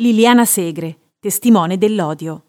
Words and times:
Liliana 0.00 0.46
Segre, 0.46 1.10
testimone 1.20 1.76
dell'odio. 1.76 2.44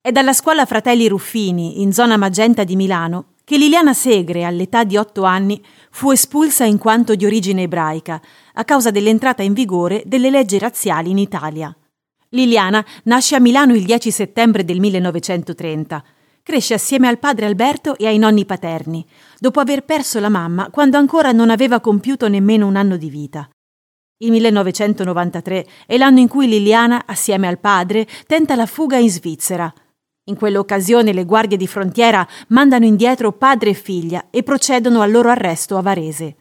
È 0.00 0.10
dalla 0.10 0.32
scuola 0.32 0.66
Fratelli 0.66 1.06
Ruffini, 1.06 1.80
in 1.80 1.92
zona 1.92 2.16
Magenta 2.16 2.64
di 2.64 2.74
Milano, 2.74 3.34
che 3.44 3.56
Liliana 3.56 3.94
Segre, 3.94 4.42
all'età 4.42 4.82
di 4.82 4.96
otto 4.96 5.22
anni, 5.22 5.64
fu 5.92 6.10
espulsa 6.10 6.64
in 6.64 6.78
quanto 6.78 7.14
di 7.14 7.24
origine 7.24 7.62
ebraica, 7.62 8.20
a 8.54 8.64
causa 8.64 8.90
dell'entrata 8.90 9.44
in 9.44 9.52
vigore 9.52 10.02
delle 10.06 10.28
leggi 10.28 10.58
razziali 10.58 11.10
in 11.10 11.18
Italia. 11.18 11.72
Liliana 12.30 12.84
nasce 13.04 13.36
a 13.36 13.40
Milano 13.40 13.72
il 13.72 13.84
10 13.84 14.10
settembre 14.10 14.64
del 14.64 14.80
1930. 14.80 16.04
Cresce 16.42 16.74
assieme 16.74 17.06
al 17.06 17.20
padre 17.20 17.46
Alberto 17.46 17.96
e 17.96 18.08
ai 18.08 18.18
nonni 18.18 18.44
paterni, 18.44 19.06
dopo 19.38 19.60
aver 19.60 19.84
perso 19.84 20.18
la 20.18 20.28
mamma 20.28 20.68
quando 20.70 20.96
ancora 20.96 21.30
non 21.30 21.50
aveva 21.50 21.78
compiuto 21.78 22.26
nemmeno 22.26 22.66
un 22.66 22.74
anno 22.74 22.96
di 22.96 23.08
vita. 23.08 23.48
Il 24.18 24.30
1993 24.30 25.66
è 25.84 25.98
l'anno 25.98 26.20
in 26.20 26.28
cui 26.28 26.48
Liliana, 26.48 27.02
assieme 27.04 27.48
al 27.48 27.58
padre, 27.58 28.06
tenta 28.26 28.54
la 28.54 28.64
fuga 28.64 28.96
in 28.96 29.10
Svizzera. 29.10 29.70
In 30.28 30.36
quell'occasione 30.36 31.12
le 31.12 31.26
guardie 31.26 31.58
di 31.58 31.66
frontiera 31.66 32.26
mandano 32.48 32.86
indietro 32.86 33.32
padre 33.32 33.70
e 33.70 33.74
figlia 33.74 34.28
e 34.30 34.42
procedono 34.42 35.02
al 35.02 35.10
loro 35.10 35.28
arresto 35.28 35.76
a 35.76 35.82
Varese. 35.82 36.36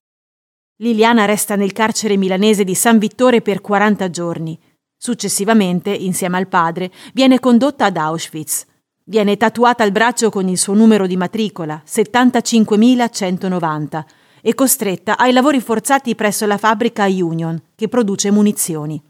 Liliana 0.77 1.26
resta 1.26 1.58
nel 1.58 1.73
carcere 1.73 2.16
milanese 2.16 2.63
di 2.63 2.76
San 2.76 2.98
Vittore 2.98 3.41
per 3.41 3.59
40 3.59 4.10
giorni. 4.10 4.57
Successivamente, 4.96 5.90
insieme 5.90 6.38
al 6.38 6.48
padre, 6.48 6.90
viene 7.13 7.41
condotta 7.41 7.88
ad 7.88 7.98
Auschwitz. 7.98 8.66
Viene 9.04 9.35
tatuata 9.35 9.84
al 9.84 9.91
braccio 9.91 10.30
con 10.30 10.48
il 10.48 10.57
suo 10.57 10.73
numero 10.73 11.07
di 11.07 11.18
matricola, 11.18 11.82
75190 11.84 14.05
e 14.48 14.54
costretta 14.54 15.17
ai 15.17 15.34
lavori 15.34 15.59
forzati 15.59 16.13
presso 16.13 16.45
la 16.45 16.59
fabbrica 16.59 17.05
Union, 17.05 17.59
che 17.73 17.88
produce 17.88 18.30
munizioni. 18.30 19.02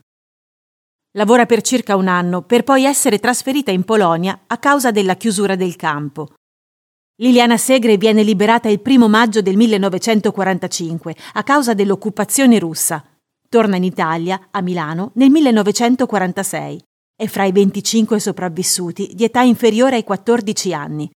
Lavora 1.17 1.45
per 1.45 1.59
circa 1.59 1.97
un 1.97 2.07
anno 2.07 2.41
per 2.43 2.63
poi 2.63 2.85
essere 2.85 3.19
trasferita 3.19 3.69
in 3.69 3.83
Polonia 3.83 4.43
a 4.47 4.57
causa 4.57 4.91
della 4.91 5.15
chiusura 5.15 5.57
del 5.57 5.75
campo. 5.75 6.35
Liliana 7.17 7.57
Segre 7.57 7.97
viene 7.97 8.23
liberata 8.23 8.69
il 8.69 8.79
primo 8.79 9.09
maggio 9.09 9.41
del 9.41 9.57
1945 9.57 11.15
a 11.33 11.43
causa 11.43 11.73
dell'occupazione 11.73 12.57
russa. 12.57 13.03
Torna 13.49 13.75
in 13.75 13.83
Italia, 13.83 14.47
a 14.51 14.61
Milano, 14.61 15.11
nel 15.15 15.31
1946. 15.31 16.81
È 17.13 17.27
fra 17.27 17.43
i 17.43 17.51
25 17.51 18.21
sopravvissuti 18.21 19.11
di 19.13 19.25
età 19.25 19.41
inferiore 19.41 19.97
ai 19.97 20.03
14 20.05 20.73
anni. 20.73 21.09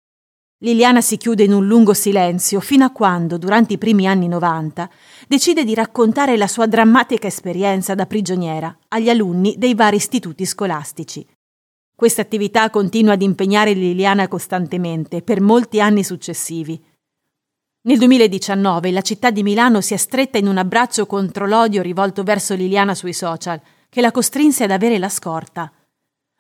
Liliana 0.61 1.03
si 1.03 1.19
chiude 1.19 1.45
in 1.45 1.53
un 1.53 1.67
lungo 1.67 1.93
silenzio 1.93 2.61
fino 2.61 2.87
a 2.87 2.91
quando, 2.91 3.37
durante 3.37 3.75
i 3.75 3.79
primi 3.79 4.07
anni 4.07 4.27
90, 4.27 4.89
decide 5.29 5.65
di 5.65 5.75
raccontare 5.75 6.39
la 6.39 6.47
sua 6.47 6.67
drammatica 6.67 7.27
esperienza 7.27 7.95
da 7.95 8.07
prigioniera 8.07 8.75
agli 8.89 9.11
alunni 9.11 9.57
dei 9.59 9.75
vari 9.75 9.97
istituti 9.97 10.47
scolastici. 10.47 11.27
Questa 11.95 12.23
attività 12.23 12.71
continua 12.71 13.13
ad 13.13 13.21
impegnare 13.21 13.75
Liliana 13.75 14.29
costantemente 14.29 15.21
per 15.21 15.43
molti 15.43 15.79
anni 15.79 16.03
successivi. 16.03 16.83
Nel 17.83 17.99
2019 17.99 18.93
la 18.93 19.03
città 19.03 19.31
di 19.31 19.43
Milano 19.43 19.83
si 19.83 19.93
è 19.93 19.99
stretta 19.99 20.39
in 20.39 20.49
un 20.49 20.57
abbraccio 20.57 21.05
contro 21.05 21.47
l'odio 21.47 21.83
rivolto 21.83 22.23
verso 22.23 22.55
Liliana 22.55 22.95
sui 22.95 23.13
social, 23.13 23.61
che 23.91 24.01
la 24.01 24.11
costrinse 24.11 24.65
ad 24.65 24.71
avere 24.71 24.99
la 24.99 25.11
scorta 25.11 25.71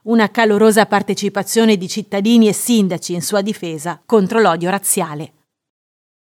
una 0.07 0.31
calorosa 0.31 0.87
partecipazione 0.87 1.77
di 1.77 1.89
cittadini 1.89 2.49
e 2.49 2.53
sindaci 2.53 3.15
in 3.15 3.23
sua 3.23 3.43
difesa 3.43 4.01
contro 4.07 4.41
l'odio 4.41 4.71
razziale. 4.71 5.33